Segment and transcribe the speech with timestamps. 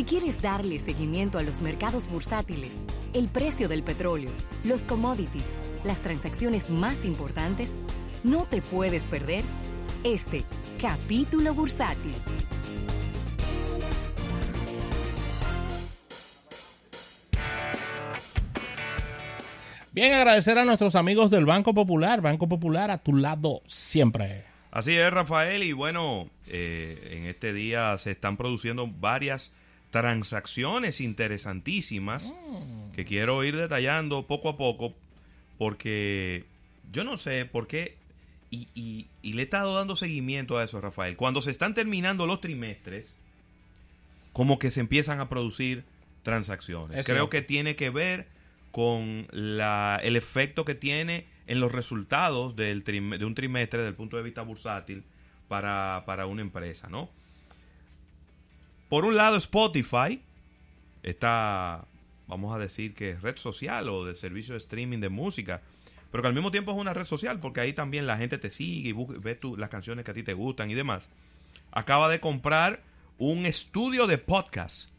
[0.00, 2.70] Si quieres darle seguimiento a los mercados bursátiles,
[3.12, 4.30] el precio del petróleo,
[4.64, 5.44] los commodities,
[5.84, 7.70] las transacciones más importantes,
[8.24, 9.44] no te puedes perder
[10.02, 10.42] este
[10.80, 12.14] capítulo bursátil.
[19.92, 22.22] Bien, agradecer a nuestros amigos del Banco Popular.
[22.22, 24.46] Banco Popular a tu lado siempre.
[24.70, 25.62] Así es, Rafael.
[25.62, 29.52] Y bueno, eh, en este día se están produciendo varias
[29.90, 32.32] transacciones interesantísimas
[32.94, 34.94] que quiero ir detallando poco a poco
[35.58, 36.44] porque
[36.92, 37.96] yo no sé por qué
[38.50, 41.16] y, y- y le he estado dando seguimiento a eso, Rafael.
[41.16, 43.20] Cuando se están terminando los trimestres,
[44.32, 45.84] como que se empiezan a producir
[46.22, 46.98] transacciones.
[46.98, 47.30] Es Creo cierto.
[47.30, 48.26] que tiene que ver
[48.72, 53.90] con la, el efecto que tiene en los resultados del trim- de un trimestre desde
[53.90, 55.04] el punto de vista bursátil
[55.48, 57.10] para, para una empresa, ¿no?
[58.90, 60.20] Por un lado, Spotify,
[61.02, 61.86] esta,
[62.26, 65.62] vamos a decir que es red social o de servicio de streaming de música,
[66.10, 68.50] pero que al mismo tiempo es una red social porque ahí también la gente te
[68.50, 71.08] sigue y ve tú- las canciones que a ti te gustan y demás.
[71.70, 72.82] Acaba de comprar
[73.16, 74.90] un estudio de podcast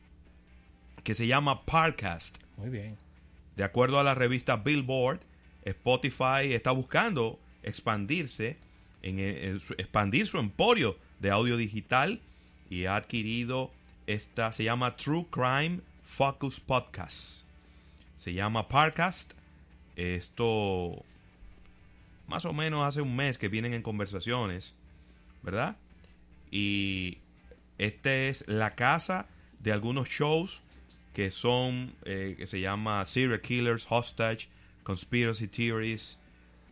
[1.04, 2.38] que se llama Parcast.
[2.58, 2.98] Muy bien.
[3.58, 5.20] De acuerdo a la revista Billboard,
[5.66, 8.58] Spotify está buscando expandirse,
[9.04, 9.20] en,
[9.78, 12.22] expandir su emporio de audio digital
[12.70, 13.72] y ha adquirido
[14.08, 17.44] esta, se llama True Crime Focus Podcast.
[18.18, 19.34] Se llama Parcast.
[19.96, 21.04] Esto
[22.28, 24.74] más o menos hace un mes que vienen en conversaciones,
[25.44, 25.76] ¿verdad?
[26.50, 27.18] Y
[27.78, 29.28] este es la casa
[29.60, 30.62] de algunos shows
[31.14, 34.48] que son, eh, que se llama Serial Killers, Hostage,
[34.84, 36.18] Conspiracy Theories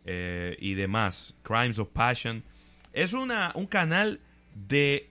[0.06, 2.42] eh, y demás, Crimes of Passion.
[2.94, 4.20] Es una, un canal
[4.54, 5.09] de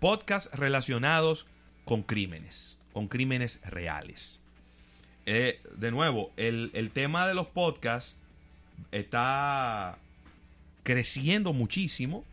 [0.00, 1.46] podcasts relacionados
[1.84, 4.40] con crímenes, con crímenes reales.
[5.26, 8.14] Eh, de nuevo, el, el tema de los podcasts
[8.92, 9.98] está
[10.82, 12.24] creciendo muchísimo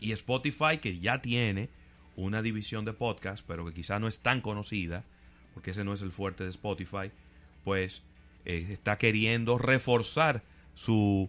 [0.00, 1.68] y Spotify, que ya tiene
[2.16, 5.04] una división de podcast, pero que quizá no es tan conocida,
[5.54, 7.10] porque ese no es el fuerte de Spotify,
[7.64, 8.02] pues
[8.44, 10.42] eh, está queriendo reforzar
[10.74, 11.28] su,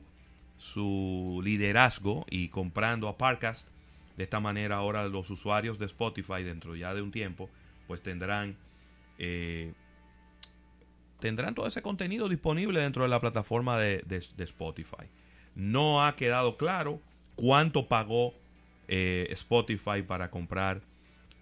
[0.57, 3.67] su liderazgo y comprando a Parcast.
[4.19, 7.49] De esta manera ahora los usuarios de Spotify dentro ya de un tiempo,
[7.87, 8.57] pues tendrán
[9.17, 9.71] eh,
[11.21, 15.07] tendrán todo ese contenido disponible dentro de la plataforma de, de- Spotify.
[15.55, 17.01] No ha quedado claro
[17.35, 18.33] cuánto pagó
[18.89, 20.81] eh, Spotify para comprar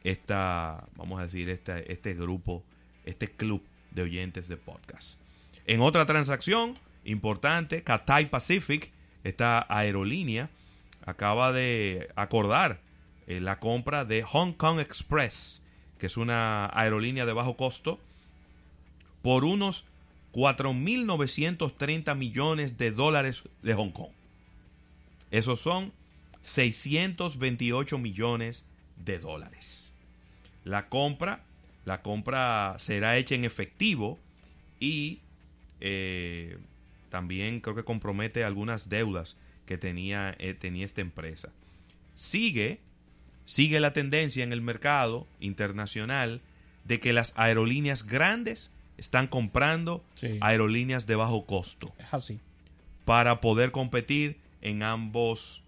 [0.04, 2.64] esta, vamos a decir, este, este grupo,
[3.06, 5.20] este club de oyentes de podcast.
[5.66, 8.92] En otra transacción importante, Cathay Pacific,
[9.24, 10.52] esta aerolínea,
[11.08, 12.82] acaba de acordar
[13.28, 15.62] eh, la compra de Hong Kong Express,
[15.98, 17.98] que es una aerolínea de bajo costo,
[19.22, 19.86] por unos
[20.34, 24.12] 4.930 millones de dólares de Hong Kong.
[25.32, 25.94] Esos son
[26.42, 28.66] 628 millones
[28.98, 29.94] de dólares.
[30.66, 31.42] La compra,
[31.86, 34.20] la compra será hecha en efectivo
[34.78, 35.22] y
[35.80, 36.58] eh,
[37.10, 39.38] también creo que compromete algunas deudas
[39.68, 41.50] que tenía, eh, tenía esta empresa.
[42.16, 42.80] Sigue,
[43.46, 46.42] sigue la tendencia en el mercado internacional
[46.86, 50.38] de que las aerolíneas grandes están comprando Sí.
[50.42, 52.40] aerolíneas de bajo costo Es así.
[53.06, 55.62] para poder competir en ambos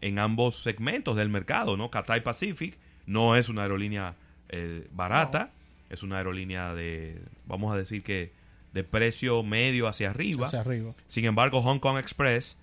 [0.00, 1.90] en ambos segmentos del mercado, ¿no?
[1.90, 4.14] Cathay Pacific no es una aerolínea
[4.48, 5.50] eh, barata,
[5.90, 8.30] es una aerolínea de, vamos a decir que
[8.72, 10.46] de precio medio hacia arriba.
[10.46, 10.94] Hacia arriba.
[11.08, 12.56] Sin embargo, Hong Kong Express,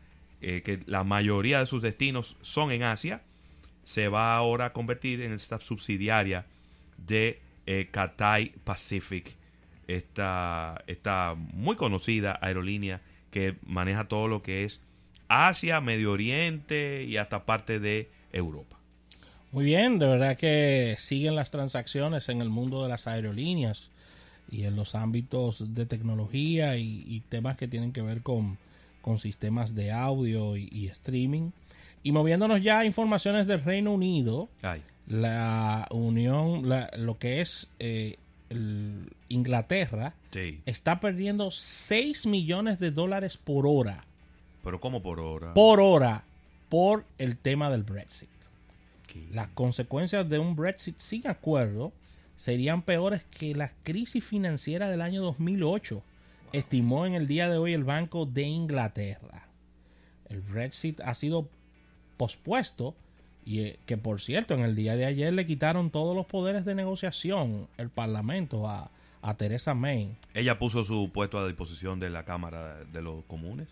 [0.47, 3.23] eh, que la mayoría de sus destinos son en Asia,
[3.83, 6.45] se va ahora a convertir en esta subsidiaria
[6.99, 9.35] de eh, Cathay Pacific,
[9.87, 13.01] esta, esta muy conocida aerolínea
[13.31, 14.81] que maneja todo lo que es
[15.29, 18.77] Asia, Medio Oriente y hasta parte de Europa.
[19.51, 23.89] Muy bien, de verdad que siguen las transacciones en el mundo de las aerolíneas
[24.51, 28.59] y en los ámbitos de tecnología y, y temas que tienen que ver con,
[29.05, 31.51] con sistemas de audio y, y streaming.
[32.01, 37.69] Y moviéndonos ya a informaciones del Reino Unido, Ay, la unión, la- lo que es
[37.77, 38.17] eh,
[38.49, 40.59] el- Inglaterra, sí.
[40.65, 44.03] está perdiendo 6 millones de dólares por hora,
[44.63, 45.53] Pero como por hora.
[45.53, 46.23] por hora,
[46.69, 48.29] por el tema del Brexit.
[49.31, 51.93] Las consecuencias de un Brexit sin acuerdo
[52.37, 56.01] serían peores que la crisis financiera del año 2008,
[56.57, 59.47] estimó en el día de hoy el Banco de Inglaterra.
[60.29, 61.47] El Brexit ha sido
[62.17, 62.95] pospuesto
[63.45, 66.65] Y eh, que por cierto, en el día de ayer le quitaron todos los poderes
[66.65, 68.89] de negociación, el Parlamento, a,
[69.21, 70.15] a Teresa May.
[70.33, 73.67] Ella puso su puesto a disposición de la Cámara de los Comunes.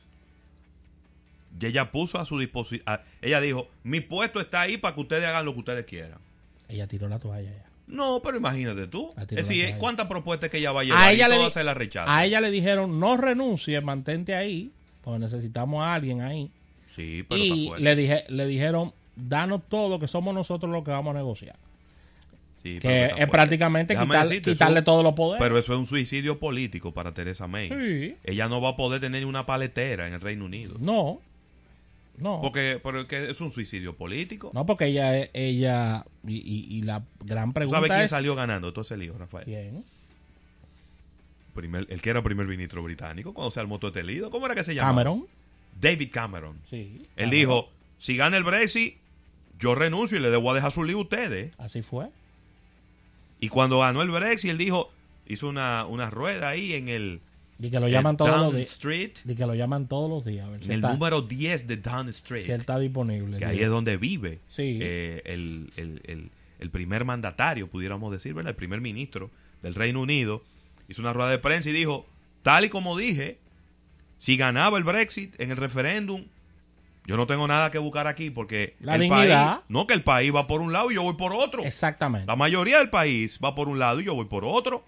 [1.59, 2.99] Y ella puso a su disposición.
[3.21, 6.19] Ella dijo: Mi puesto está ahí para que ustedes hagan lo que ustedes quieran.
[6.67, 7.72] Ella tiró la toalla ya.
[7.87, 9.13] No, pero imagínate tú.
[9.17, 9.75] Es decir.
[9.77, 11.01] ¿cuántas propuestas que ella va a llevar?
[11.03, 12.15] A ella, y le, todas se las rechaza.
[12.17, 14.71] a ella le dijeron, no renuncie, mantente ahí,
[15.03, 16.49] porque necesitamos a alguien ahí.
[16.87, 21.13] Sí, pero y le, dije, le dijeron, danos todo, que somos nosotros los que vamos
[21.15, 21.55] a negociar.
[22.63, 25.41] Sí, que es prácticamente Déjame quitar- decirte, quitarle eso- todos los poderes.
[25.43, 27.67] Pero eso es un suicidio político para Teresa May.
[27.67, 28.15] Sí.
[28.23, 30.75] Ella no va a poder tener ni una paletera en el Reino Unido.
[30.79, 31.19] No,
[32.17, 32.39] no.
[32.41, 34.51] Porque, porque es un suicidio político.
[34.53, 38.09] No, porque ella, ella y, y- y la gran ¿Tú pregunta sabes quién es...
[38.09, 39.45] salió ganando todo ese lío, Rafael?
[39.45, 39.83] ¿Quién?
[41.53, 44.31] Primer- el que era primer ministro británico cuando se armó todo este lío.
[44.31, 44.91] ¿Cómo era que se llamaba?
[45.03, 45.27] Cameron.
[45.79, 46.57] David Cameron.
[46.69, 46.97] Sí.
[46.99, 47.29] Él Cameron.
[47.31, 47.69] dijo,
[47.99, 48.97] si gana el Brexit,
[49.59, 51.51] yo renuncio y le debo a dejar su lío a ustedes.
[51.59, 52.09] Así fue.
[53.39, 54.91] Y cuando ganó el Brexit, él dijo,
[55.27, 57.21] hizo una, una rueda ahí en el,
[57.59, 58.67] Y que lo llaman todos los días.
[58.71, 60.45] Street, Y que lo llaman todos los días.
[60.47, 62.45] A ver si en el está, número 10 de Downing Street.
[62.45, 63.37] si él está disponible.
[63.37, 64.79] que ahí es donde vive Sí.
[64.81, 68.51] eh, el, el- el- el primer mandatario, pudiéramos decir, ¿verdad?
[68.51, 69.29] El primer ministro
[69.61, 70.43] del Reino Unido.
[70.87, 72.05] Hizo una rueda de prensa y dijo,
[72.41, 73.37] tal y como dije,
[74.17, 76.23] si ganaba el Brexit en el referéndum,
[77.05, 79.55] yo no tengo nada que buscar aquí porque La el dignidad.
[79.57, 81.63] país, no que el país va por un lado y yo voy por otro.
[81.63, 82.27] Exactamente.
[82.27, 84.85] La mayoría del país va por un lado y yo voy por otro.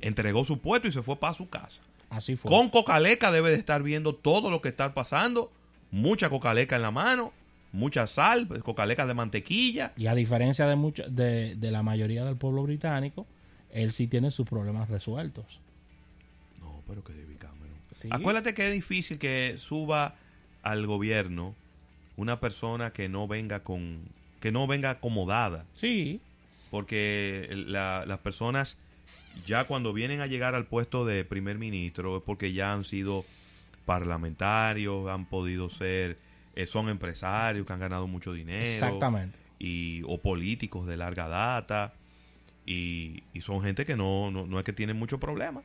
[0.00, 1.80] Entregó su puesto y se fue para su casa.
[2.12, 2.50] Así fue.
[2.50, 5.50] Con Cocaleca debe de estar viendo todo lo que está pasando.
[5.90, 7.32] Mucha Cocaleca en la mano,
[7.72, 9.92] mucha sal, pues, Cocaleca de mantequilla.
[9.96, 13.26] Y a diferencia de, mucho, de, de la mayoría del pueblo británico,
[13.70, 15.44] él sí tiene sus problemas resueltos.
[16.60, 17.76] No, pero que David Cameron.
[17.90, 18.08] Sí.
[18.10, 20.14] Acuérdate que es difícil que suba
[20.62, 21.54] al gobierno
[22.16, 24.00] una persona que no venga con
[24.40, 26.20] que no venga acomodada, Sí,
[26.70, 28.76] porque la- las personas
[29.46, 33.24] ya cuando vienen a llegar al puesto de primer ministro es porque ya han sido
[33.84, 36.16] parlamentarios, han podido ser,
[36.54, 38.64] eh, son empresarios que han ganado mucho dinero.
[38.64, 39.38] exactamente.
[39.58, 41.94] y, o políticos de larga data
[42.66, 45.62] y, y son gente que no, no, no es que tienen mucho problema.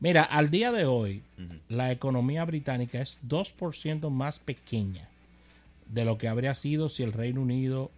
[0.00, 1.22] Mira, al día de hoy,
[1.68, 5.10] la economía británica es 2% más pequeña
[5.86, 7.90] de lo que habría sido si el Reino Unido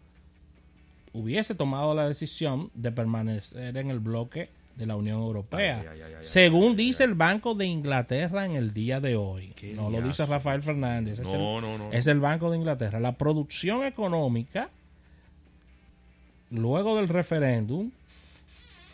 [1.13, 5.81] hubiese tomado la decisión de permanecer en el bloque de la Unión Europea.
[5.81, 9.53] Ay, ay, ay, ay, según dice el Banco de Inglaterra en el día de hoy.
[9.75, 10.25] No lo dice.
[10.27, 11.19] Rafael Fernández.
[11.19, 11.93] es No, el- no, no.
[11.93, 12.99] es el Banco de Inglaterra.
[13.01, 14.71] La producción económica,
[16.51, 17.91] luego del referéndum,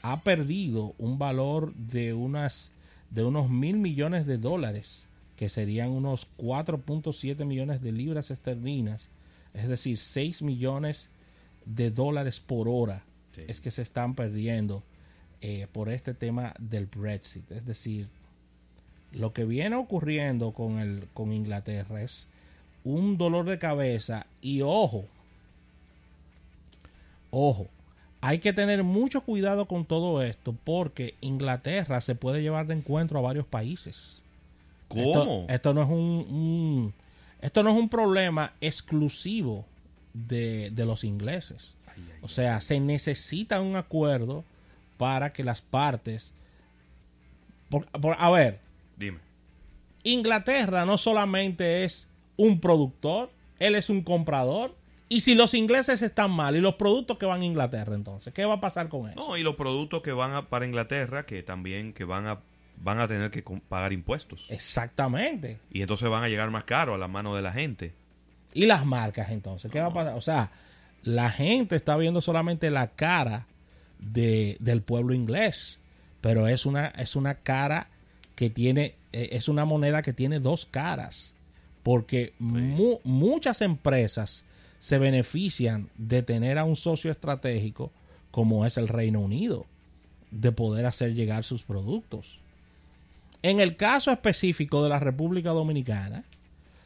[0.03, 2.71] ha perdido un valor de unas
[3.11, 9.09] de unos mil millones de dólares, que serían unos 4.7 millones de libras esterlinas,
[9.55, 11.09] es decir, 6 millones
[11.65, 13.03] de dólares por hora,
[13.35, 13.43] Sí.
[13.49, 14.83] es que se están perdiendo
[15.43, 17.51] eh, por este tema del Brexit.
[17.53, 18.09] Es decir,
[19.13, 22.27] lo que viene ocurriendo con, el, con Inglaterra es
[22.85, 25.05] un dolor de cabeza y ojo,
[27.31, 27.67] ojo,
[28.21, 33.19] hay que tener mucho cuidado con todo esto porque Inglaterra se puede llevar de encuentro
[33.19, 34.21] a varios países.
[34.89, 35.43] ¿Cómo?
[35.43, 35.95] Esto, esto no es un,
[36.35, 36.95] un-
[37.41, 39.65] esto no es un problema exclusivo
[40.15, 41.77] de, de los ingleses.
[41.87, 44.45] Ay, ay, O sea, se necesita un acuerdo
[44.99, 46.35] para que las partes...
[47.71, 48.61] por- por- a ver,
[48.97, 49.19] Dime.
[50.03, 54.77] Inglaterra no solamente es un productor, él es un comprador.
[55.11, 58.45] Y si los ingleses están mal y los productos que van a Inglaterra, entonces, ¿qué
[58.45, 59.19] va a pasar con eso?
[59.19, 62.41] No, y los productos que van a, para Inglaterra, que también que van a,
[62.77, 64.47] van a tener que pagar impuestos.
[64.51, 65.59] Exactamente.
[65.71, 67.95] Y entonces van a llegar más caros a la mano de la gente.
[68.53, 69.71] ¿Y las marcas entonces?
[69.73, 70.15] ¿Qué va a pasar?
[70.15, 70.53] O sea,
[71.03, 73.47] la gente está viendo solamente la cara
[73.99, 75.81] de, del pueblo inglés,
[76.21, 77.89] pero es una, es una cara
[78.35, 81.35] que tiene, eh, es una moneda que tiene dos caras,
[81.83, 84.45] porque mu- muchas empresas
[84.79, 87.91] se benefician de tener a un socio estratégico
[88.31, 89.67] como es el Reino Unido,
[90.31, 92.39] de poder hacer llegar sus productos.
[93.43, 96.25] En el caso específico de la República Dominicana,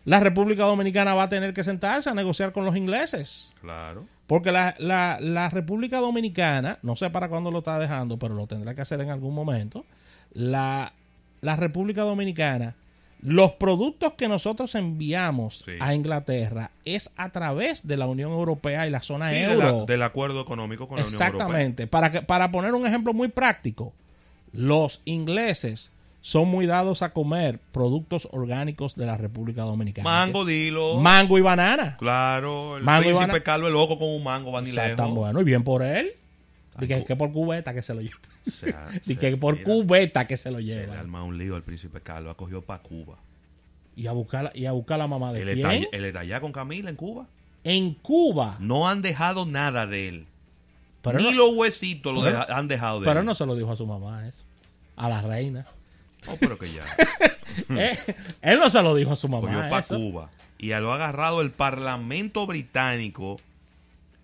[0.04, 3.52] la República Dominicana va a tener que sentarse a negociar con los ingleses.
[3.60, 4.06] Claro.
[4.32, 8.46] Porque la, la- la República Dominicana, no sé para cuándo lo está dejando, pero lo
[8.46, 9.84] tendrá que hacer en algún momento.
[10.32, 10.94] La,
[11.42, 12.74] la República Dominicana,
[13.20, 15.72] los productos que nosotros enviamos Sí.
[15.78, 19.52] a Inglaterra es a través de la Unión Europea y la zona Sí, de la-
[19.52, 19.84] euro.
[19.84, 21.28] del acuerdo económico con la Unión Europea.
[21.36, 21.86] Exactamente.
[21.86, 23.92] Para, que, para poner un ejemplo muy práctico,
[24.54, 30.08] los ingleses son muy dados a comer productos orgánicos de la República Dominicana.
[30.08, 30.96] Mango, dilo.
[30.98, 31.96] Mango y banana.
[31.98, 33.44] Claro, el Mango y príncipe banana.
[33.44, 34.96] Carlos es loco con un mango O sea, vanilejo.
[34.96, 35.40] tan bueno.
[35.40, 36.12] Y bien por él.
[36.78, 38.16] Cu- que por cubeta que se lo lleva.
[38.50, 38.88] Sea,
[39.20, 40.98] que por mira, cubeta que se lo Se le lleva.
[41.00, 42.32] arma un lío al príncipe Carlos.
[42.32, 43.16] Ha cogido para Cuba.
[43.94, 46.50] Y a buscar, y a buscar la mamá de Él está, él está allá con
[46.52, 47.26] Camila en Cuba.
[47.64, 48.56] En Cuba.
[48.58, 50.26] No han dejado nada de él.
[51.02, 53.26] Pero, Ni no, los huesitos lo pero- deja- han dejado de pero él.
[53.26, 54.38] no se lo dijo a su mamá eso.
[54.96, 55.66] A la reina.
[56.26, 56.84] No, pero que ya.
[57.68, 57.98] Eh,
[58.40, 59.68] él no se lo dijo a su cogió mamá.
[59.68, 59.94] para eso.
[59.96, 60.30] Cuba.
[60.56, 63.38] Y lo ha agarrado el Parlamento Británico.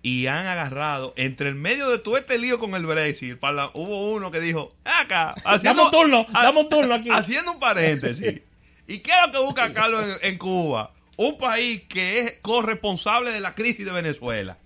[0.01, 3.37] Y han agarrado, entre el medio de todo este lío con el Brexit,
[3.75, 6.27] hubo uno que dijo, acá, Dame un turno,
[6.61, 7.11] un turno aquí.
[7.11, 8.41] Haciendo un paréntesis.
[8.87, 10.93] ¿Y qué es lo que busca Carlos en, en Cuba?
[11.17, 14.57] Un país que es corresponsable de la crisis de Venezuela.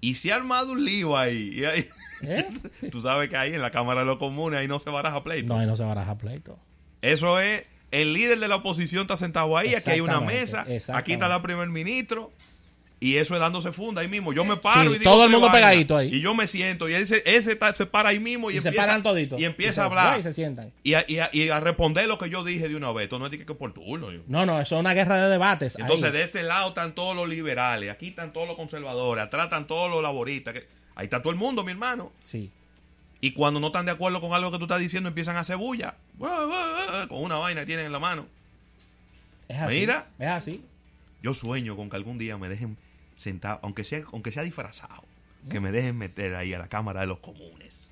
[0.00, 1.50] Y se ha armado un lío ahí.
[1.54, 1.88] Y ahí-
[2.26, 2.46] ¿Eh?
[2.90, 5.52] Tú sabes que ahí en la Cámara de los Comunes ahí no se baraja pleito.
[5.54, 6.58] No, ahí no se baraja pleito.
[7.02, 11.12] Eso es, el líder de la oposición está sentado ahí, aquí hay una mesa, aquí
[11.12, 12.32] está la primer ministro,
[13.00, 14.32] y eso es dándose funda ahí mismo.
[14.32, 16.08] Yo me paro Sí, y digo todo el mundo pegadito ahí.
[16.14, 18.68] Y yo me siento, y ese, ese está- se para ahí mismo y, Y, se
[18.68, 19.38] empieza, paran toditos.
[19.38, 20.20] y empieza se- a hablar.
[20.20, 20.72] Y se sientan.
[20.82, 23.04] Y a, y a- y a responder lo que yo dije de una vez.
[23.04, 24.10] Esto no es que, que por turno.
[24.10, 24.22] yo.
[24.26, 25.76] No, no, eso es una guerra de debates.
[25.78, 26.12] Entonces, ahí.
[26.12, 29.90] de este lado están todos los liberales, aquí están todos los conservadores, atrás están todos
[29.90, 30.54] los laboristas.
[30.54, 32.12] que- ahí está todo el mundo, mi hermano.
[32.22, 32.50] Sí.
[33.20, 35.56] Y cuando no están de acuerdo con algo que tú estás diciendo, empiezan a hacer
[35.56, 35.94] bulla.
[36.18, 38.26] Con una vaina que tienen en la mano.
[39.48, 39.74] Es así.
[39.74, 40.06] Mira.
[40.18, 40.64] Es así.
[41.22, 42.76] Yo sueño con que algún día me dejen
[43.16, 45.04] sentado, aunque sea, aunque sea disfrazado,
[45.48, 47.88] que me dejen meter ahí a la Cámara de los Comunes.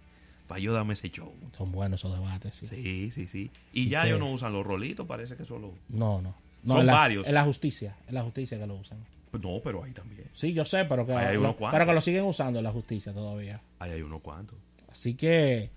[0.49, 1.33] Para yo darme ese show.
[1.57, 2.67] Son buenos esos debates, sí.
[2.67, 3.51] Sí, sí, sí.
[3.73, 5.73] Y ya que- ellos no usan los rolitos, parece que solo.
[5.89, 6.35] No, no.
[6.63, 7.27] no Son en la, varios.
[7.27, 7.97] En la justicia.
[8.07, 8.99] En la justicia que lo usan.
[9.33, 10.29] No, pero ahí también.
[10.35, 12.71] Sí, yo sé, pero que, Ahí hay lo, pero que lo siguen usando en la
[12.71, 13.61] justicia todavía.
[13.79, 14.59] Ahí hay unos cuantos.
[14.91, 15.71] Así que.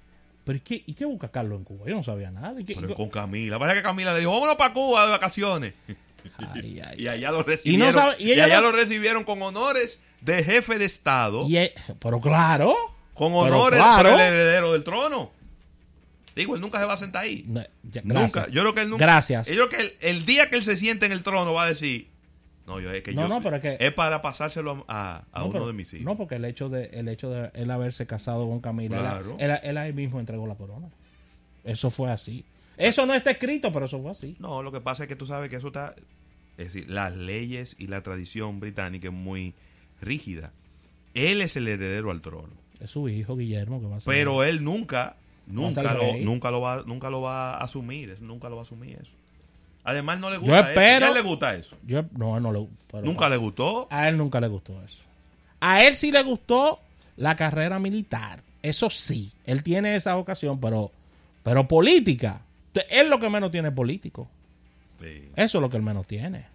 [0.44, 1.86] ¿Pero y qué, y qué busca Carlos en Cuba?
[1.88, 2.60] Yo no sabía nada.
[2.60, 3.58] ¿Y qué- Pero con Camila.
[3.58, 5.74] Parece que Camila le dijo, vámonos para Cuba de vacaciones.
[6.38, 7.94] Ay, ay, Y allá lo recibieron.
[7.94, 11.48] sabe- y allá no- lo recibieron con honores de jefe de Estado.
[11.48, 11.58] y
[12.00, 12.76] pero claro.
[13.14, 14.12] con honores claro.
[14.12, 15.32] por el heredero del trono.
[16.36, 17.46] Digo, él nunca se va a sentar ahí.
[17.48, 18.48] No, ya, Nunca.
[18.50, 19.06] Yo creo que él nunca.
[19.06, 19.48] Gracias.
[19.48, 21.68] Yo creo que el, el día que él se siente en el trono va a
[21.70, 22.10] decir.
[22.68, 23.28] No, yo es que No, yo.
[23.28, 26.06] no, pero es que- para pasárselo a, a No, uno pero- de mis hijos.
[26.06, 29.36] No, porque el hecho de el hecho de él haberse casado con Camila, él- Claro.
[29.40, 30.88] él, él ahí mismo entregó la corona.
[31.64, 32.44] Eso fue así.
[32.78, 34.36] Eso no está escrito, pero eso fue así.
[34.40, 35.96] No, lo que pasa es que tú sabes que eso está.
[36.58, 39.54] Es decir, las leyes y la tradición británica es muy
[40.02, 40.52] rígida.
[41.14, 42.54] Él es el heredero al trono.
[42.80, 44.14] Es su hijo Guillermo que va a ser.
[44.14, 45.16] Pero él nunca,
[45.48, 48.98] nunca lo, nunca lo va, nunca lo va a asumir, nunca lo va a asumir
[49.02, 49.12] eso.
[49.86, 50.80] Además no le Yo gusta eso.
[50.80, 51.78] ¿A él le gusta eso?
[51.86, 53.88] yo no, no le pero- Nunca le gustó.
[53.92, 55.04] A él nunca le gustó eso.
[55.60, 56.80] A él sí le gustó
[57.18, 58.42] la carrera militar.
[58.62, 60.92] Eso sí, él tiene esa ocasión, pero
[61.44, 62.42] pero política.
[62.90, 64.28] Él lo que menos tiene es político.
[65.00, 66.48] Sí, Eso es lo que él menos tiene.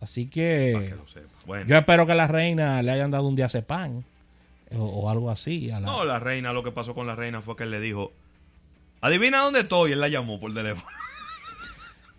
[0.00, 0.96] Así que.
[1.46, 1.66] Bueno.
[1.66, 4.04] yo espero que la reina le hayan dado un día pan
[4.72, 5.70] o, o algo así.
[5.70, 7.80] A la, No, la reina, lo que pasó con la reina fue que él le
[7.80, 8.12] dijo,
[9.00, 10.88] adivina dónde estoy, él la llamó por teléfono.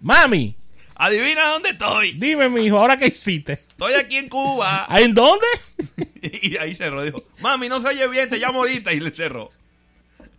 [0.02, 0.56] Mami,
[0.96, 3.54] adivina dónde estoy, dime, mi hijo, ¿ahora qué hiciste?
[3.54, 4.86] estoy aquí en Cuba.
[4.88, 5.46] ¿Ah, ¿En dónde?
[6.22, 9.50] y ahí cerró, dijo, mami, no se oye bien, te llamo ahorita, y le cerró.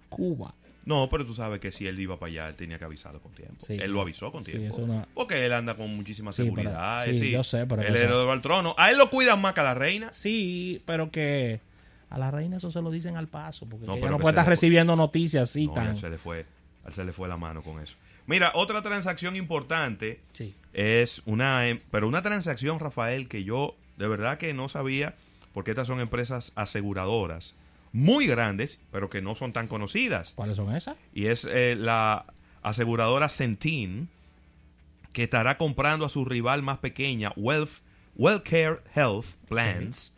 [0.09, 0.55] Cuba.
[0.87, 3.33] No, pero tú sabes que si él iba para allá, él tenía que avisarlo con
[3.33, 3.65] tiempo.
[3.65, 3.75] Sí.
[3.81, 4.77] él lo avisó con Sí, tiempo.
[4.77, 7.05] es una- Porque él anda con muchísima Sí, pero- seguridad.
[7.05, 7.31] sí, sí.
[7.31, 8.75] yo sé, pero eso- heredero al trono.
[8.79, 10.11] A él lo cuidan más que a la reina.
[10.15, 11.61] Sí, pero que
[12.09, 14.33] a la reina eso se lo dicen al paso, porque No, ella pero no puede
[14.33, 15.89] estar recibiendo noticias así No, tan...
[15.91, 16.47] él se le fue,
[16.85, 17.95] a él se le fue la mano con eso.
[18.31, 20.55] Mira, otra transacción importante Sí.
[20.73, 25.15] es una, em- pero una transacción, Rafael, que yo de verdad que no sabía,
[25.53, 27.55] porque estas son empresas aseguradoras
[27.93, 30.33] muy grandes, pero que no son tan conocidas.
[30.37, 30.97] ¿Cuáles son esas?
[31.13, 32.25] Y es eh, la
[32.63, 34.07] aseguradora Centene,
[35.13, 37.81] que estará comprando a su rival más pequeña, Wealth,
[38.15, 40.15] Wellcare Health Plans.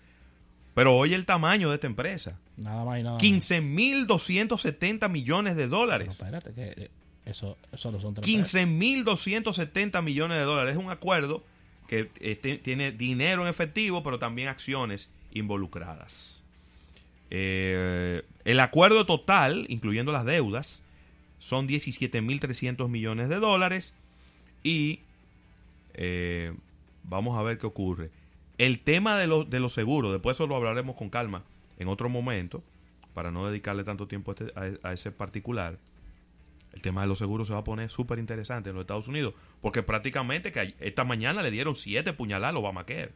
[0.74, 2.36] Pero oye el tamaño de esta empresa.
[2.58, 3.22] Nada más y nada más.
[3.22, 6.08] 15.270 millones de dólares.
[6.10, 6.90] espérate, que eh,
[7.24, 8.52] eso, eso no son tres pesos.
[8.54, 10.76] 15.270 millones de dólares.
[10.76, 11.42] Es un acuerdo
[11.88, 16.42] que eh, te- tiene dinero en efectivo, pero también acciones involucradas.
[17.30, 20.82] Eh, el acuerdo total, incluyendo las deudas,
[21.38, 23.94] son 17.300 millones de dólares.
[24.62, 25.00] Y
[25.94, 26.54] eh,
[27.04, 28.10] vamos a ver qué ocurre.
[28.58, 31.42] El tema de, los de los seguros, después eso lo hablaremos con calma
[31.78, 32.62] en otro momento,
[33.14, 35.78] para no dedicarle tanto tiempo a, este- ese particular.
[36.72, 39.34] El tema de los seguros se va a poner súper interesante en los Estados Unidos,
[39.60, 43.12] porque prácticamente que esta mañana le dieron siete puñaladas a Obamacare.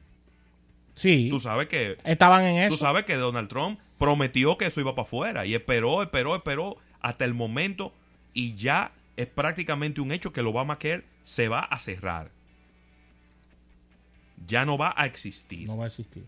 [0.95, 2.85] Sí, Tú sabes que estaban en Tú eso.
[2.85, 7.25] sabes que Donald Trump prometió que eso iba para afuera y esperó, esperó, esperó hasta
[7.25, 7.93] el momento
[8.33, 12.31] y ya es prácticamente un hecho que el Obamacare se va a cerrar.
[14.47, 15.67] Ya no va a existir.
[15.67, 16.25] No va a existir.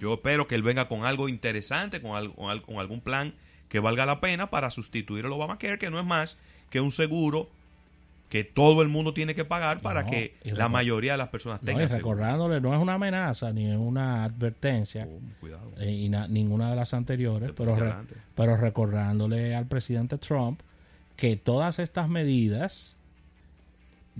[0.00, 3.34] Yo espero que él venga con algo interesante, con, algo, con, con algún plan
[3.68, 6.36] que valga la pena para sustituir el Obamacare, que no es más
[6.70, 7.48] que un seguro
[8.28, 11.60] que todo el mundo tiene que pagar para No, que la mayoría de las personas
[11.62, 11.96] No, tengan seguro.
[12.16, 15.70] recordándole, no es una amenaza ni es una advertencia, Oh, cuidado.
[15.78, 17.94] eh, y na- ninguna de las anteriores, pero, re-
[18.34, 20.60] pero recordándole al presidente Trump
[21.16, 22.96] que todas estas medidas,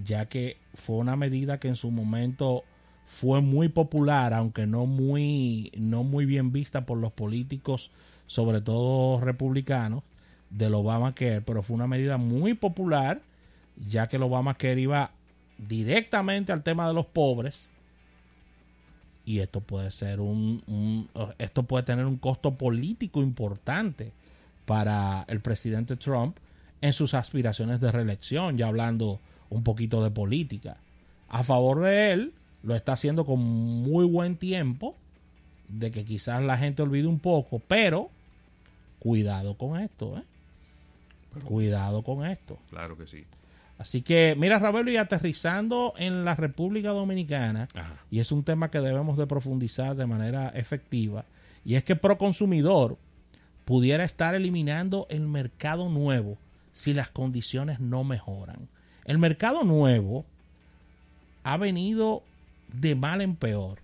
[0.04, 2.62] ya que fue una medida que en su momento
[3.06, 7.90] fue muy popular, aunque no muy, no muy bien vista por los políticos,
[8.26, 10.02] sobre todo republicanos,
[10.56, 13.20] del Obamacare, pero fue una medida muy popular,
[13.88, 15.10] ya que el Obamacare iba
[15.58, 17.70] directamente al tema de los pobres
[19.26, 21.08] y esto puede ser un,
[21.38, 24.12] esto puede tener un costo político importante
[24.66, 26.36] para el presidente Trump
[26.82, 30.76] en sus aspiraciones de reelección, ya hablando un poquito de política.
[31.28, 34.94] A favor de él, lo está haciendo con muy buen tiempo,
[35.68, 38.10] de que quizás la gente olvide un poco, pero
[38.98, 40.22] cuidado con esto, ¿eh?
[41.42, 42.58] Cuidado con esto.
[42.70, 43.24] Claro que sí.
[43.78, 47.96] Así que, mira, Ravelo, y aterrizando en la República Dominicana, Ajá.
[48.10, 51.24] y es un tema que debemos de profundizar de manera efectiva,
[51.64, 52.96] y es que Proconsumidor
[53.64, 56.38] pudiera estar eliminando el mercado nuevo
[56.72, 58.68] si las condiciones no mejoran.
[59.06, 60.24] El mercado nuevo
[61.42, 62.22] ha venido
[62.72, 63.78] de mal en peor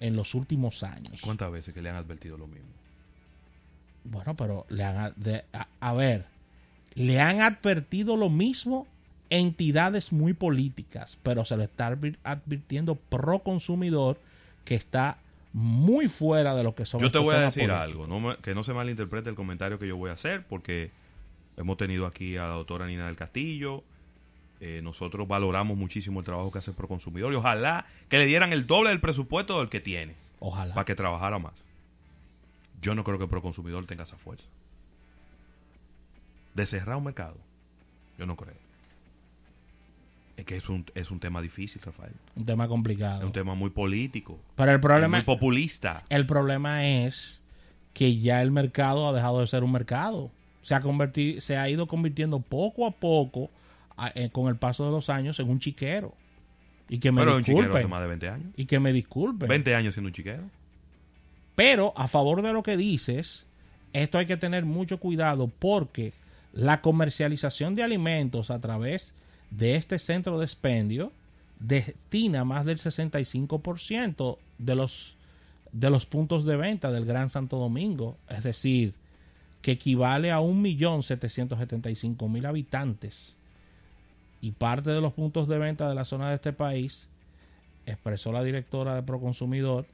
[0.00, 1.20] en los últimos años.
[1.20, 2.68] ¿Cuántas veces que le han advertido lo mismo?
[4.04, 6.26] Bueno, pero le han, de- a, a ver,
[6.96, 8.86] le han advertido lo mismo
[9.30, 14.18] entidades muy políticas, pero se le está advir- advirtiendo pro consumidor
[14.64, 15.18] que está
[15.52, 17.80] muy fuera de lo que son Yo te voy a decir políticos.
[17.80, 20.90] algo, no me- que no se malinterprete el comentario que yo voy a hacer, porque
[21.56, 23.82] hemos tenido aquí a la doctora Nina del Castillo,
[24.60, 28.66] eh, nosotros valoramos muchísimo el trabajo que hace Proconsumidor y ojalá que le dieran el
[28.66, 30.74] doble del presupuesto del que tiene, Ojalá.
[30.74, 31.52] para que trabajara más.
[32.80, 34.44] Yo no creo que Proconsumidor tenga esa fuerza.
[36.56, 37.36] De cerrar un mercado,
[38.18, 38.54] yo no creo.
[40.36, 42.12] Es que es un, es un tema difícil, Rafael.
[42.34, 43.24] Un tema Es complicado.
[43.26, 46.02] un tema muy político, Pero el problema, muy populista.
[46.08, 47.42] el problema es
[47.94, 50.30] que ya el mercado ha dejado de ser un mercado.
[50.62, 53.50] Se ha, convertido, se ha ido convirtiendo poco a poco,
[53.96, 56.12] a- eh, con el paso de los años, en un chiquero.
[56.88, 57.90] Y que me Pero es un chiquero disculpen.
[57.90, 58.48] más de 20 años.
[58.56, 59.48] Y que me disculpen.
[59.48, 60.42] 20 años siendo un chiquero.
[61.54, 63.46] Pero a favor de lo que dices,
[63.94, 66.12] esto hay que tener mucho cuidado porque
[66.56, 69.12] la comercialización de alimentos a través
[69.50, 71.12] de este centro de expendio
[71.60, 75.16] destina más del 65% de los,
[75.72, 78.16] de los puntos de venta del Gran Santo Domingo.
[78.30, 78.94] Es decir,
[79.60, 83.36] que equivale a 1.775.000 habitantes.
[84.40, 87.06] Y parte de los puntos de venta de la zona de este país,
[87.84, 89.84] expresó la directora de Proconsumidor,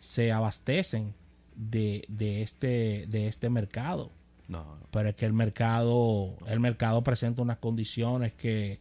[0.00, 1.12] se abastecen
[1.54, 4.10] de, de este de este mercado
[4.48, 8.78] No, pero es que el mercado el mercado presenta unas condiciones que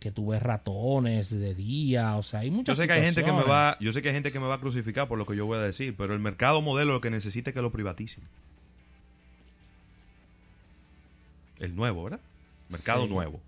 [0.00, 3.24] que tú ves ratones de día o sea hay Yo muchas sé que hay gente
[3.24, 5.26] que me va, yo sé que hay gente que me va a crucificar por lo
[5.26, 7.72] que yo voy a decir, pero el mercado modelo lo que necesita es que lo
[7.72, 8.24] privaticen.
[11.60, 12.20] El nuevo, ¿verdad?
[12.68, 13.08] Mercado Sí.
[13.08, 13.40] nuevo.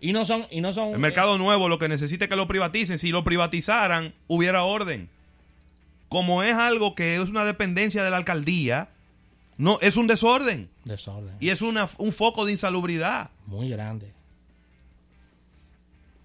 [0.00, 2.46] y no son y no son El mercado nuevo lo que necesita es que lo
[2.48, 2.98] privaticen.
[2.98, 5.08] Si lo privatizaran, hubiera orden.
[6.10, 8.88] Como es algo que es una dependencia de la alcaldía,
[9.58, 13.30] no es un desorden desorden y es una, un foco de insalubridad.
[13.46, 14.12] muy grande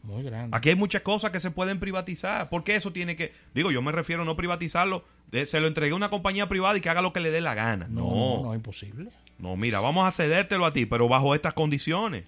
[0.03, 2.49] muy grande Aquí hay muchas cosas que se pueden privatizar.
[2.49, 3.33] ¿Por qué eso tiene que.?
[3.53, 5.03] Digo, yo me refiero a no privatizarlo.
[5.29, 7.41] de- se lo entregué a una compañía privada y que haga lo que le dé
[7.41, 7.87] la gana.
[7.89, 9.11] no, No, no, no, no, imposible
[9.57, 12.23] mira, vamos a cedértelo a ti, pero bajo estas condiciones.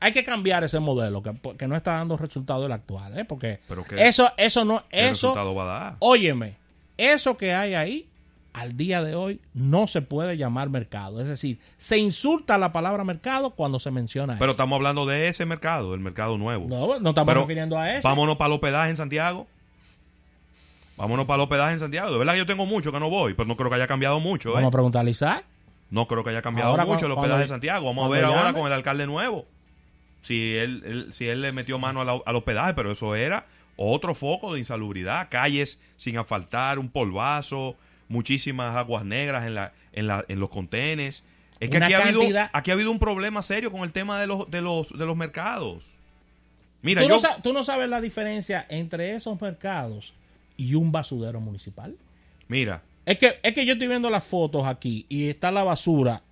[0.00, 3.24] hay que cambiar ese modelo que, que no está dando resultado el actual ¿eh?
[3.24, 5.96] porque Pero que- eso eso no ¿Qué eso resultado va a dar?
[6.00, 6.56] Óyeme,
[6.98, 8.08] eso que hay ahí,
[8.52, 11.20] al día de hoy, no se puede llamar mercado.
[11.20, 14.52] Es decir, se insulta la palabra mercado cuando se menciona Pero eso.
[14.52, 16.66] estamos hablando de ese mercado, el mercado nuevo.
[16.68, 18.08] No, no estamos Pero refiriendo a eso.
[18.08, 19.46] Vámonos para el hospedaje en Santiago.
[20.96, 22.10] Vámonos para el hospedaje en Santiago.
[22.10, 24.20] De verdad que yo tengo mucho que no voy, pero no creo que haya cambiado
[24.20, 24.50] mucho.
[24.52, 24.68] Vamos ¿eh?
[24.68, 25.44] a preguntarle a Isaac.
[25.90, 27.86] No creo que haya cambiado Ahora, mucho el hospedaje de Santiago.
[27.86, 29.46] Vamos a ver ahora con el alcalde nuevo.
[30.22, 33.46] Si él, él- si él le metió mano a la- al hospedaje, pero eso era
[33.76, 35.28] otro foco de insalubridad.
[35.30, 37.76] Calles sin asfaltar, un polvazo,
[38.10, 41.22] muchísimas aguas negras en, la, en, la, en los contenes.
[41.60, 44.26] Es que aquí ha, habido, aquí ha habido un problema serio con el tema de
[44.26, 45.86] los, de los, de los mercados.
[46.82, 47.14] Mira, ¿Tú, yo...
[47.14, 50.12] no sa- tú no sabes la diferencia entre esos mercados
[50.56, 51.94] y un basurero municipal.
[52.48, 56.22] Mira, Es que, es que yo estoy viendo las fotos aquí y está la basura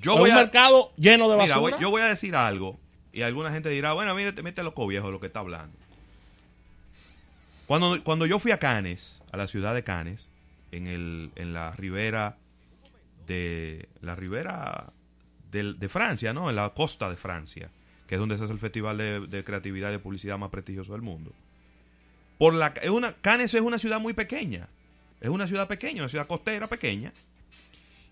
[0.00, 1.76] Yo Es voy un a- mercado lleno de Mira, basura.
[1.76, 2.78] voy- yo voy a decir algo
[3.12, 5.76] y alguna gente dirá, bueno, mire, mete loco viejo lo que está hablando.
[7.66, 10.26] Cuando, cuando yo fui a Cannes, a la ciudad de Cannes,
[10.76, 12.36] en, el, en la ribera
[13.26, 14.92] de la ribera
[15.50, 16.48] del- de Francia, ¿no?
[16.50, 17.70] En la costa de Francia,
[18.06, 20.92] que es donde se hace el festival de, de creatividad y de publicidad más prestigioso
[20.92, 21.32] del mundo.
[22.38, 24.68] Por la, es una, Cannes es una ciudad muy pequeña.
[25.20, 27.12] Es una ciudad pequeña, una ciudad costera pequeña.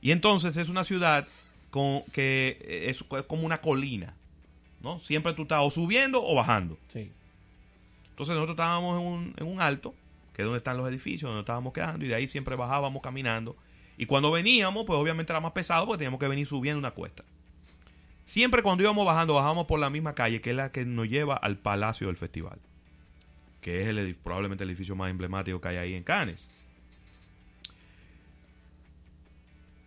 [0.01, 1.27] Y entonces es una ciudad
[1.71, 4.15] con, que es como una colina.
[4.83, 5.01] ¿no?
[5.01, 6.79] Siempre tú estás o subiendo o bajando.
[6.93, 7.11] Sí.
[8.11, 9.95] Entonces nosotros estábamos en un, en un alto,
[10.35, 13.57] que es donde están los edificios, donde estábamos quedando, y de ahí siempre bajábamos caminando.
[13.97, 17.25] Y cuando veníamos, pues obviamente era más pesado porque teníamos que venir subiendo una cuesta.
[18.25, 21.37] Siempre cuando íbamos bajando, bajábamos por la misma calle, que es la que nos lleva
[21.37, 22.59] al Palacio del Festival,
[23.61, 26.49] que es el, probablemente el edificio más emblemático que hay ahí en Cannes.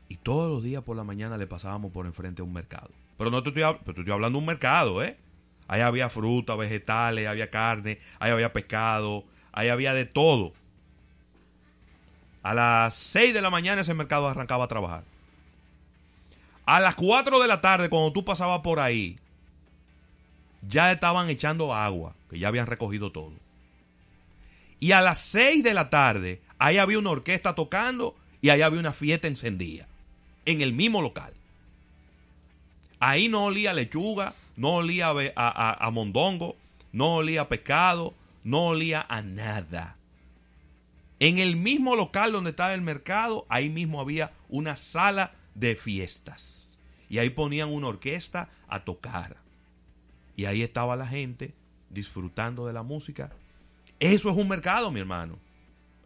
[0.07, 2.91] Y todos los días por la mañana le pasábamos por enfrente a un mercado.
[3.17, 5.17] Pero no te estoy, pero te estoy hablando de un mercado, ¿eh?
[5.67, 9.25] Ahí había fruta, vegetales, había carne, ahí había pescado,
[9.58, 10.54] ahí había de todo.
[12.43, 15.04] A las 6 de la mañana ese mercado arrancaba a trabajar.
[16.67, 19.17] A las 4 de la tarde, cuando tú pasabas por ahí,
[20.62, 23.34] ya estaban echando agua, que ya habían recogido todo.
[24.80, 28.80] Y a las 6 de la tarde, ahí había una orquesta tocando y ahí había
[28.80, 29.88] una fiesta encendida.
[30.46, 31.34] En el mismo local.
[33.00, 36.56] Ahí no olía lechuga, no olía a, mondongo,
[36.91, 38.13] no olía pescado,
[38.47, 39.97] no olía a nada.
[41.19, 46.77] En el mismo local donde estaba el mercado, ahí mismo había una sala de fiestas.
[47.10, 49.36] Y ahí ponían una orquesta a tocar.
[50.38, 51.55] Y ahí estaba la gente
[51.89, 53.31] disfrutando de la música.
[53.99, 55.38] Eso es un mercado, mi hermano.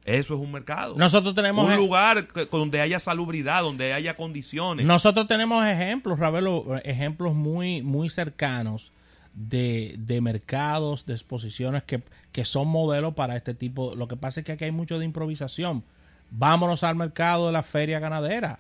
[0.04, 0.96] Eso es un mercado.
[0.98, 4.84] Nosotros tenemos un e- lugar donde haya salubridad, donde haya condiciones.
[4.84, 8.92] Nosotros tenemos ejemplos, Ravelo, ejemplos muy, muy cercanos
[9.34, 13.96] de, de mercados, de exposiciones que, que son modelos para este tipo.
[13.96, 15.84] Lo que pasa es que aquí hay mucho de improvisación.
[16.30, 18.60] Vámonos al mercado de la feria ganadera.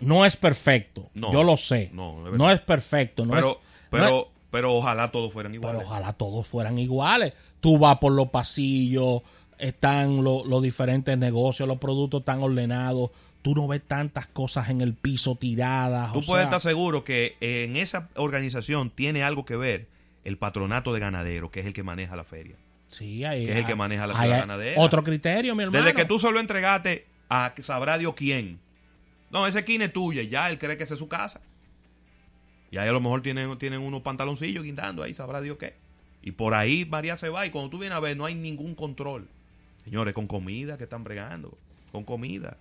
[0.00, 1.90] No es perfecto, No, yo lo sé.
[1.92, 3.24] no, No, es perfecto.
[3.24, 3.56] No pero, es,
[3.90, 5.78] pero, es- pero ojalá todos fueran iguales.
[5.80, 7.32] pero ojalá todos fueran iguales.
[7.60, 9.22] Tú vas por los pasillos,
[9.58, 13.10] están lo- los diferentes negocios, los productos están ordenados.
[13.42, 16.12] Tú no ves tantas cosas en el piso tiradas.
[16.12, 19.86] Tú o puedes sea, estar seguro que en esa organización tiene algo que ver
[20.26, 22.56] el patronato de ganaderos, que es el que maneja la feria.
[22.88, 24.80] Sí, ahí, que es el que maneja la hay ganadera.
[24.80, 25.84] Otro criterio, mi hermano.
[25.84, 28.58] Desde que tú solo entregaste a sabrá Dios quién.
[29.30, 31.40] No, ese esquina es tuya y ya él cree que esa es su casa.
[32.72, 35.74] Y ahí a lo mejor tienen, tienen unos pantaloncillos guindando ahí, sabrá Dios qué.
[36.22, 38.74] Y por ahí María se va y cuando tú vienes a ver no hay ningún
[38.74, 39.28] control.
[39.84, 41.56] Señores, con comida que están bregando.
[41.92, 42.56] Con comida.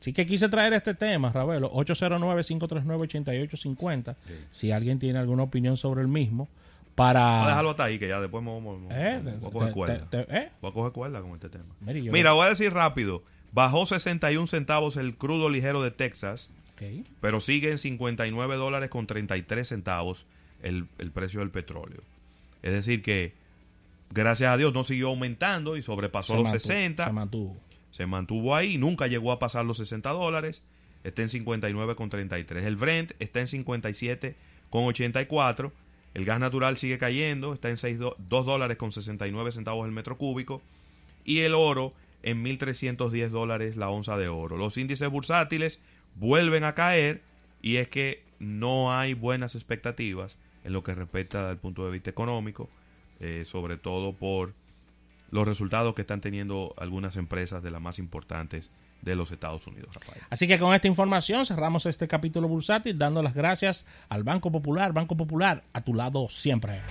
[0.00, 1.70] Sí que quise traer este tema, Ravelo.
[1.72, 4.16] 809-539-8850.
[4.50, 6.48] Si alguien tiene alguna opinión sobre el mismo,
[6.96, 7.20] para...
[7.20, 8.94] Vamos a dejarlo hasta ahí, que ya después me vamos, Ah.
[8.98, 10.10] Eh, voy a coger cuerda.
[10.10, 11.66] te- te- eh, Voy a coger cuerda con este tema.
[11.80, 13.22] Mira, yo- Mira, voy a decir rápido.
[13.52, 16.50] Bajó 61 centavos el crudo ligero de Texas,
[17.20, 20.26] pero sigue en 59 dólares con 33 centavos
[20.62, 22.00] el, el precio del petróleo.
[22.62, 23.34] Es decir que,
[24.10, 27.04] gracias a Dios, no siguió aumentando y sobrepasó Se los mantuvo, 60.
[27.06, 27.56] Se mantuvo.
[27.92, 30.62] Se mantuvo ahí, nunca llegó a pasar los 60 dólares.
[31.04, 32.64] Está en 59,33.
[32.64, 35.70] El Brent está en 57,84.
[36.14, 39.92] El gas natural sigue cayendo, está en 6 do- 2 dólares con 69 centavos el
[39.92, 40.62] metro cúbico.
[41.24, 41.92] Y el oro
[42.22, 44.56] en 1.310 dólares la onza de oro.
[44.56, 45.80] Los índices bursátiles
[46.14, 47.20] vuelven a caer
[47.60, 52.10] y es que no hay buenas expectativas en lo que respecta al punto de vista
[52.10, 52.68] económico,
[53.20, 54.54] eh, sobre todo por
[55.30, 58.70] los resultados que están teniendo algunas empresas de las más importantes
[59.10, 59.98] de los Estados Unidos.
[60.28, 64.92] Así que con esta información cerramos este capítulo bursátil dando las gracias al Banco Popular.
[64.92, 66.82] Banco Popular, a tu lado siempre.